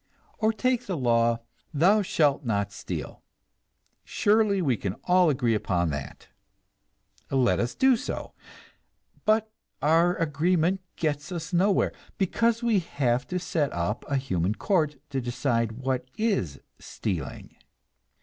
Or 0.39 0.51
take 0.51 0.87
the 0.87 0.97
law, 0.97 1.41
"Thou 1.71 2.01
shalt 2.01 2.43
not 2.43 2.71
steal." 2.71 3.21
Surely 4.03 4.59
we 4.59 4.75
can 4.75 4.95
all 5.03 5.29
agree 5.29 5.53
upon 5.53 5.91
that! 5.91 6.27
Let 7.29 7.59
us 7.59 7.75
do 7.75 7.95
so; 7.95 8.33
but 9.25 9.51
our 9.79 10.15
agreement 10.15 10.81
gets 10.95 11.31
us 11.31 11.53
nowhere, 11.53 11.91
because 12.17 12.63
we 12.63 12.79
have 12.79 13.27
to 13.27 13.37
set 13.37 13.71
up 13.73 14.03
a 14.09 14.15
human 14.15 14.55
court 14.55 14.95
to 15.11 15.21
decide 15.21 15.73
what 15.73 16.09
is 16.17 16.59
"stealing." 16.79 17.55